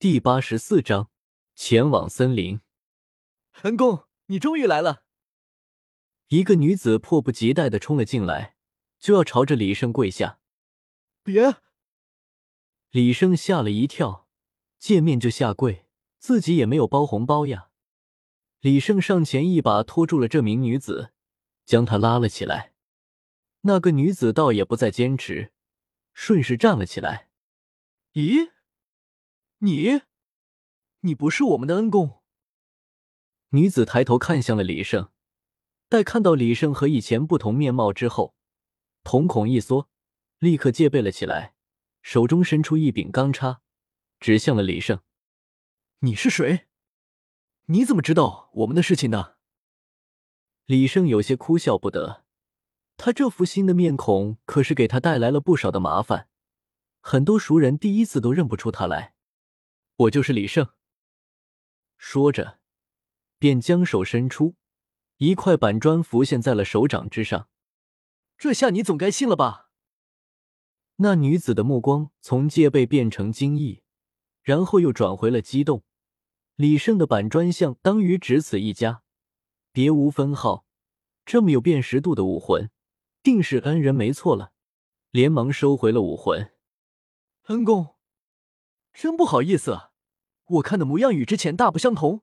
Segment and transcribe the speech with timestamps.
[0.00, 1.10] 第八十四章，
[1.54, 2.62] 前往森林。
[3.64, 5.02] 恩公，你终于来了！
[6.28, 8.56] 一个女子迫不及待的冲了进来，
[8.98, 10.40] 就要朝着李胜跪下。
[11.22, 11.56] 别！
[12.88, 14.26] 李胜吓了一跳，
[14.78, 15.84] 见面就下跪，
[16.18, 17.68] 自己也没有包红包呀。
[18.60, 21.12] 李胜上前一把拖住了这名女子，
[21.66, 22.72] 将她拉了起来。
[23.60, 25.52] 那个女子倒也不再坚持，
[26.14, 27.28] 顺势站了起来。
[28.14, 28.50] 咦？
[29.62, 30.00] 你，
[31.00, 32.22] 你不是我们的恩公？
[33.50, 35.10] 女子抬头看向了李胜，
[35.86, 38.34] 待看到李胜和以前不同面貌之后，
[39.02, 39.90] 瞳孔一缩，
[40.38, 41.54] 立刻戒备了起来，
[42.00, 43.60] 手中伸出一柄钢叉，
[44.18, 45.00] 指向了李胜
[46.00, 46.68] ：“你是谁？
[47.66, 49.34] 你怎么知道我们的事情呢？”
[50.64, 52.24] 李胜有些哭笑不得，
[52.96, 56.30] 他这副新的面孔可是给他带来了不少的麻烦，
[57.02, 59.16] 很多熟人第一次都认不出他来。
[60.00, 60.70] 我就是李胜。
[61.98, 62.60] 说着，
[63.38, 64.54] 便将手伸出，
[65.18, 67.50] 一块板砖浮现在了手掌之上。
[68.38, 69.70] 这下你总该信了吧？
[70.96, 73.82] 那女子的目光从戒备变成惊异，
[74.42, 75.84] 然后又转回了激动。
[76.56, 79.02] 李胜的板砖像当于只此一家，
[79.72, 80.66] 别无分号。
[81.26, 82.70] 这么有辨识度的武魂，
[83.22, 84.52] 定是恩人没错了。
[85.10, 86.54] 连忙收回了武魂。
[87.48, 87.96] 恩公，
[88.94, 89.89] 真不好意思。
[90.50, 92.22] 我看的模样与之前大不相同，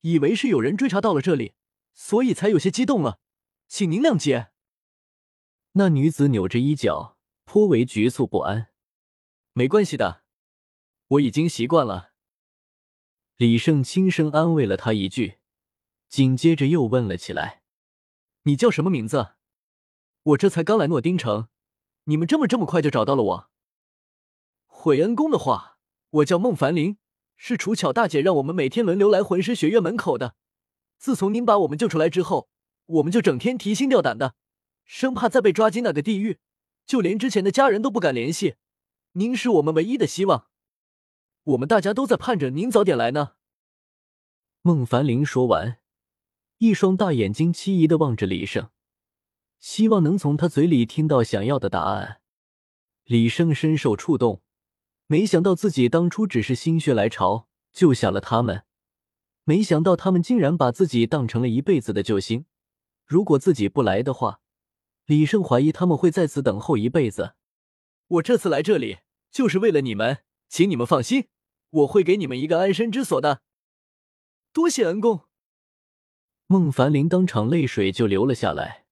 [0.00, 1.54] 以为是有人追查到了这里，
[1.92, 3.20] 所以才有些激动了，
[3.68, 4.50] 请您谅解。
[5.72, 8.68] 那女子扭着衣角，颇为局促不安。
[9.52, 10.22] 没关系的，
[11.08, 12.12] 我已经习惯了。
[13.36, 15.38] 李胜轻声安慰了她一句，
[16.08, 17.62] 紧接着又问了起来
[18.44, 19.34] ：“你叫什么名字？
[20.22, 21.48] 我这才刚来诺丁城，
[22.04, 23.50] 你们这么这么快就找到了我？
[24.64, 26.96] 悔恩公的话，我叫孟凡林。”
[27.36, 30.34] 是楚巧大姐让我们每天轮流来魂师学院门口的。
[30.98, 32.48] 自从您把我们救出来之后，
[32.86, 34.34] 我们就整天提心吊胆的，
[34.84, 36.38] 生怕再被抓进那个地狱，
[36.86, 38.56] 就连之前的家人都不敢联系。
[39.12, 40.48] 您是我们唯一的希望，
[41.44, 43.32] 我们大家都在盼着您早点来呢。
[44.62, 45.78] 孟凡林说完，
[46.58, 48.70] 一双大眼睛期疑的望着李胜，
[49.60, 52.20] 希望能从他嘴里听到想要的答案。
[53.04, 54.42] 李胜深受触动。
[55.08, 58.64] 没想到自己当初只是心血来潮救下了他们，
[59.44, 62.46] 没想到他们竟然把自己当成了一辈子的救星。
[63.04, 64.40] 如果自己不来的话，
[65.04, 67.34] 李胜怀疑他们会在此等候一辈子。
[68.08, 68.98] 我这次来这里
[69.30, 71.28] 就是为了你们，请你们放心，
[71.70, 73.42] 我会给你们一个安身之所的。
[74.52, 75.26] 多谢恩公。
[76.48, 78.86] 孟凡林当场泪水就流了下来，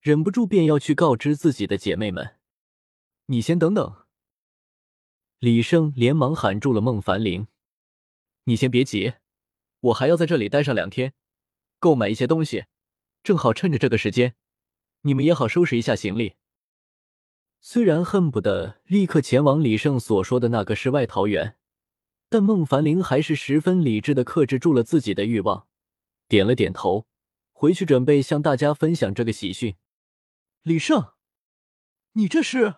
[0.00, 2.36] 忍不住便要去告知自己的姐妹们
[3.26, 3.96] ：“你先等等。”
[5.38, 7.46] 李胜连忙喊住了孟凡林
[8.44, 9.14] ：“你先别急，
[9.78, 11.14] 我还要在这里待上两天，
[11.78, 12.64] 购买一些东西，
[13.22, 14.34] 正好趁着这个时间，
[15.02, 16.34] 你们也好收拾一下行李。”
[17.60, 21.56] 虽然恨不得立刻前往李胜所说的那个世外桃源，
[22.28, 25.68] 但孟凡林还是十分理智的克制住了自己的欲望，
[26.26, 27.06] 点了点头，
[27.52, 29.76] 回去准备向大家分享这个喜讯。
[30.62, 31.12] 李胜，
[32.14, 32.74] 你这是？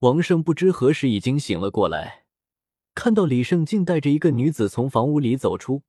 [0.00, 2.24] 王胜不知何时已经醒了过来，
[2.94, 5.82] 看到李胜竟带着一个女子从房屋里走出，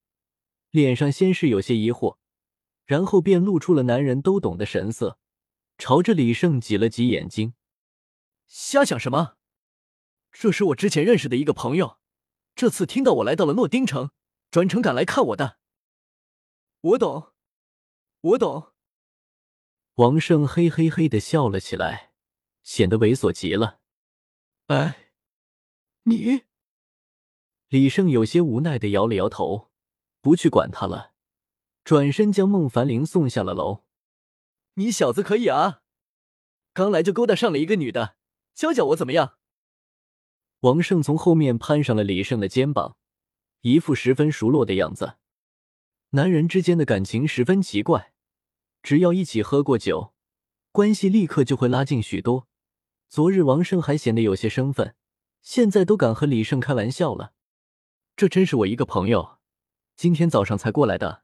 [0.71, 2.17] 脸上先是有些疑惑，
[2.85, 5.19] 然后便露出了男人都懂的神色，
[5.77, 7.53] 朝着李胜挤了挤眼睛
[8.49, 9.35] ：“瞎想什么？
[10.31, 11.99] 这是我之前认识的一个朋友，
[12.55, 14.09] 这次听到我来到了诺丁城，
[14.49, 15.59] 专程赶来看我的。”
[16.81, 17.33] 我懂，
[18.21, 18.73] 我懂。
[19.95, 22.11] 王胜嘿嘿嘿的笑了起来，
[22.63, 23.78] 显得猥琐极了。
[24.69, 25.09] 哎，
[26.03, 26.43] 你！
[27.69, 29.71] 李胜有些无奈的摇了摇头，
[30.21, 31.13] 不去管他了，
[31.83, 33.83] 转身将孟凡林送下了楼。
[34.75, 35.81] 你小子可以啊，
[36.71, 38.17] 刚来就勾搭上了一个女的，
[38.53, 39.39] 教教我怎么样？
[40.59, 42.95] 王胜从后面攀上了李胜的肩膀，
[43.61, 45.15] 一副十分熟络的样子。
[46.11, 48.13] 男人之间的感情十分奇怪，
[48.83, 50.13] 只要一起喝过酒，
[50.71, 52.48] 关系立刻就会拉近许多。
[53.09, 54.95] 昨日王胜还显得有些生分，
[55.41, 57.33] 现在都敢和李胜开玩笑了。
[58.15, 59.39] 这真是我一个朋友，
[59.95, 61.23] 今天早上才过来的。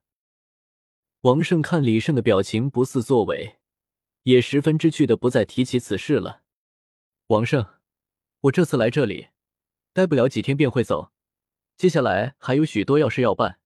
[1.21, 3.59] 王胜看李胜的表情不似作伪，
[4.23, 6.41] 也十分知趣的不再提起此事了。
[7.27, 7.63] 王胜，
[8.41, 9.27] 我这次来这里，
[9.93, 11.11] 待不了几天便会走，
[11.77, 13.59] 接下来还有许多要事要办，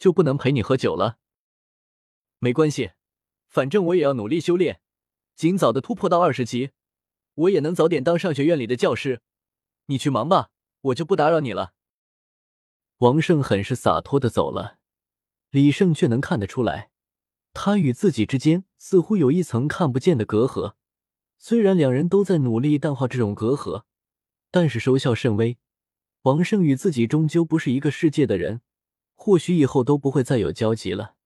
[0.00, 1.18] 就不能陪你喝酒了。
[2.40, 2.90] 没关系，
[3.46, 4.80] 反正我也要努力修炼，
[5.36, 6.72] 尽早的突破到二十级。
[7.34, 9.20] 我也能早点当上学院里的教师，
[9.86, 10.50] 你去忙吧，
[10.80, 11.74] 我就不打扰你了。
[12.98, 14.78] 王胜很是洒脱的走了，
[15.50, 16.90] 李胜却能看得出来，
[17.52, 20.74] 他与自己之间似乎有一层看不见的隔阂。
[21.38, 23.84] 虽然两人都在努力淡化这种隔阂，
[24.50, 25.58] 但是收效甚微。
[26.22, 28.60] 王胜与自己终究不是一个世界的人，
[29.16, 31.16] 或许以后都不会再有交集了。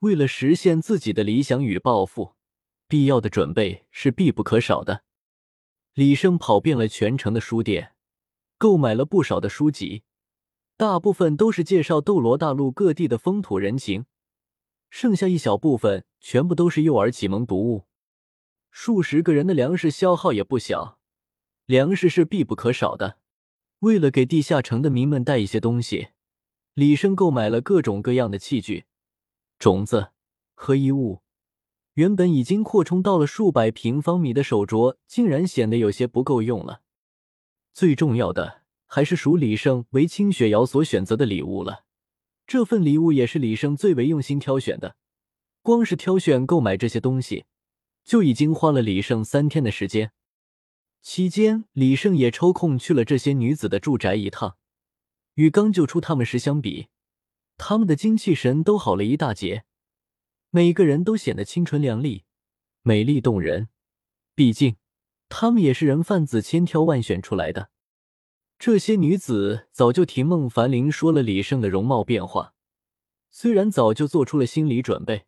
[0.00, 2.34] 为了实现自己的理想与抱负，
[2.88, 5.04] 必要的准备是必不可少的。
[5.98, 7.92] 李胜跑遍了全城的书店，
[8.56, 10.04] 购买了不少的书籍，
[10.76, 14.06] 大部分都是介绍斗罗大陆各地的风土人情，
[14.90, 17.88] 剩下一小部分全部都是幼儿启蒙读物。
[18.70, 21.00] 数十个人的粮食消耗也不小，
[21.66, 23.18] 粮食是必不可少的。
[23.80, 26.10] 为了给地下城的民们带一些东西，
[26.74, 28.84] 李生购买了各种各样的器具、
[29.58, 30.12] 种子
[30.54, 31.22] 和衣物。
[31.98, 36.82] 原本已经扩充到了数百平方米的手镯，竟然显得有些不够用了。
[37.74, 41.86] 最重要的还是属李胜为清雪瑶所选择的礼物了。
[42.46, 44.94] 这份礼物也是李胜最为用心挑选的，
[45.60, 47.46] 光是挑选购买这些东西。
[48.04, 50.12] 就已经花了李胜三天的时间，
[51.02, 54.56] 期间李胜也抽空去了这些女子的住宅一趟。
[55.34, 56.86] 与刚救出他们时相比，
[57.56, 59.64] 他们的精气神都好了一大截，
[60.50, 62.24] 每个人都显得清纯靓丽、
[62.82, 63.68] 美丽动人。
[64.34, 64.76] 毕竟，
[65.28, 67.70] 他们也是人贩子千挑万选出来的。
[68.58, 72.54] 这些女子早就听孟凡林说了李胜的容貌变化，
[73.30, 75.26] 虽然早就做出了心理准备。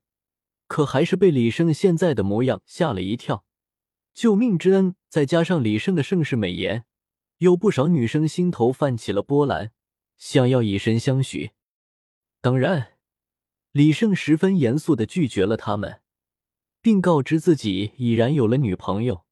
[0.66, 3.44] 可还是被李胜现在的模样吓了一跳，
[4.14, 6.84] 救命之恩再加上李胜的盛世美颜，
[7.38, 9.72] 有不少女生心头泛起了波澜，
[10.16, 11.50] 想要以身相许。
[12.40, 12.92] 当然，
[13.72, 16.00] 李胜十分严肃的拒绝了他们，
[16.82, 19.24] 并告知自己已然有了女朋友，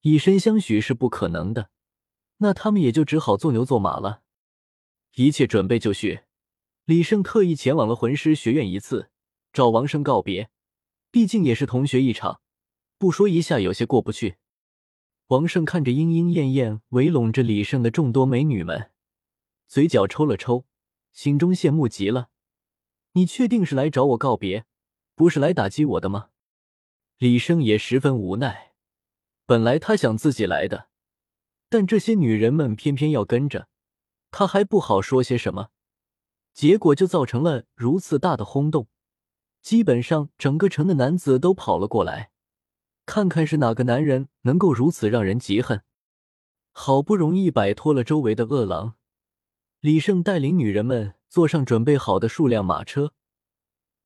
[0.00, 1.70] 以身相许是不可能的。
[2.38, 4.22] 那他们也就只好做牛做马了。
[5.14, 6.22] 一切准备就绪，
[6.86, 9.10] 李胜特意前往了魂师学院一次。
[9.52, 10.50] 找王生告别，
[11.12, 12.40] 毕竟也是同学一场，
[12.98, 14.38] 不说一下有些过不去。
[15.28, 18.90] 王胜看着莺莺燕燕围拢着李胜的众多美女们，
[19.68, 20.66] 嘴角抽了抽，
[21.12, 22.30] 心中羡慕极了。
[23.12, 24.64] 你确定是来找我告别，
[25.14, 26.30] 不是来打击我的吗？
[27.18, 28.72] 李生也十分无奈，
[29.44, 30.88] 本来他想自己来的，
[31.68, 33.68] 但这些女人们偏偏要跟着，
[34.30, 35.68] 他还不好说些什么，
[36.54, 38.88] 结果就造成了如此大的轰动。
[39.60, 42.32] 基本上整个城的男子都跑了过来，
[43.06, 45.82] 看看是哪个男人能够如此让人嫉恨。
[46.72, 48.96] 好不容易摆脱了周围的恶狼，
[49.82, 53.14] 李胜带领女人们坐上准备好的数辆马车，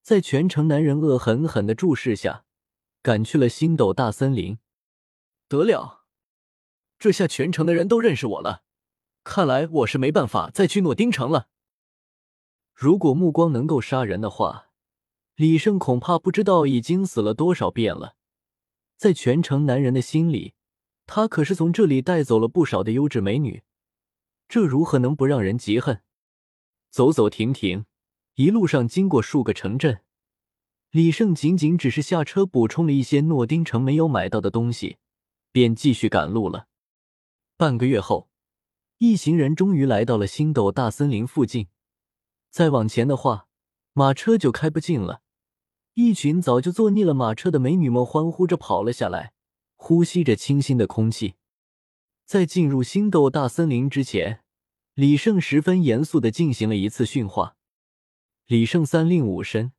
[0.01, 2.47] 在全城男人恶狠狠的注视下，
[3.03, 4.57] 赶去了星斗大森林。
[5.47, 6.07] 得了，
[6.99, 8.63] 这下全城的人都认识我了，
[9.23, 11.49] 看来我是没办法再去诺丁城了。
[12.73, 14.69] 如果目光能够杀人的话。
[15.35, 18.17] 李胜恐怕不知道已经死了多少遍了，
[18.97, 20.55] 在全城男人的心里，
[21.05, 23.63] 他可是从这里带走了不少的优质美女，
[24.49, 26.03] 这如何能不让人嫉恨？
[26.91, 27.85] 走走停停，
[28.35, 30.03] 一路上经过数个城镇，
[30.91, 34.99] 李胜仅仅只是下车补充了一些诺丁城没有买到的东西，
[35.53, 36.69] 便继续赶路了。
[37.57, 38.29] 半个月后，
[38.99, 41.69] 一行人终于来到了星斗大森林附近，
[42.51, 43.49] 再往前的话，
[43.93, 45.23] 马车就开不进了。
[45.95, 49.33] 一群早就坐腻了马车的美女们欢呼着跑了下来，
[49.77, 51.35] 呼吸着清新的空气。
[52.27, 54.41] 在进入星斗大森林之前，
[54.95, 57.57] 李胜十分严肃的进行了一次训话。
[58.47, 59.71] 李胜三令五申：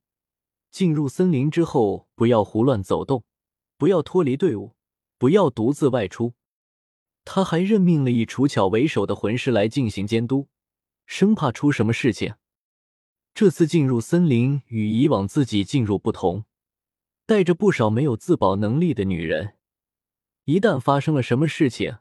[0.70, 3.22] 进入森林之后，不要胡乱走动，
[3.76, 4.74] 不要脱离队伍，
[5.18, 6.32] 不要独自外出。
[7.26, 10.48] 他还任命了以楚巧为首的魂师来进行监督，
[11.04, 12.36] 生怕出什么事情。
[13.34, 16.46] 这次进入森林与以往自己进入不同，
[17.26, 19.56] 带着不少没有自保能力的女人。
[20.44, 21.98] 一旦发生了什么事情，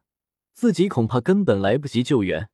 [0.58, 2.50] 自己恐怕根本来不及救援。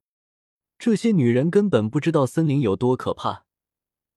[0.78, 3.46] 这些女人根本不知道森林有多可怕。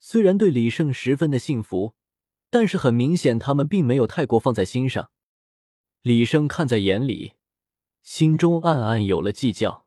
[0.00, 1.94] 虽然对李胜十分的信服，
[2.50, 5.12] 但是很明显，他们并没有太过放在心上。
[6.02, 7.34] 李胜看在眼里，
[8.02, 9.85] 心中暗暗有了计较。